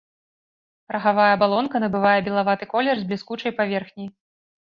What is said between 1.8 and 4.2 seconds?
набывае белаваты колер з бліскучай паверхняй.